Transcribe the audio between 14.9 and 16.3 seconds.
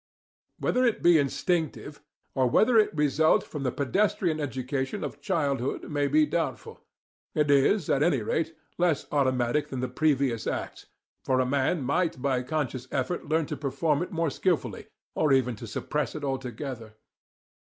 or even to suppress it